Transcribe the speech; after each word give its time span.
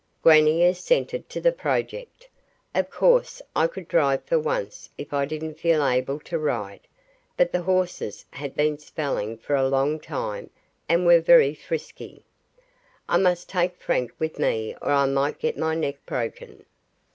Grannie 0.23 0.63
assented 0.63 1.29
to 1.29 1.39
the 1.39 1.51
project. 1.51 2.27
Of 2.73 2.89
course 2.89 3.39
I 3.55 3.67
could 3.67 3.87
drive 3.87 4.23
for 4.25 4.39
once 4.39 4.89
if 4.97 5.13
I 5.13 5.25
didn't 5.25 5.59
feel 5.59 5.85
able 5.85 6.19
to 6.21 6.39
ride, 6.39 6.79
but 7.37 7.51
the 7.51 7.61
horses 7.61 8.25
had 8.31 8.55
been 8.55 8.79
spelling 8.79 9.37
for 9.37 9.53
a 9.53 9.69
long 9.69 9.99
time 9.99 10.49
and 10.89 11.05
were 11.05 11.21
very 11.21 11.53
frisky. 11.53 12.25
I 13.07 13.17
must 13.19 13.47
take 13.47 13.75
Frank 13.75 14.11
with 14.17 14.39
me 14.39 14.75
or 14.81 14.89
I 14.89 15.05
might 15.05 15.37
get 15.37 15.55
my 15.55 15.75
neck 15.75 16.03
broken. 16.07 16.65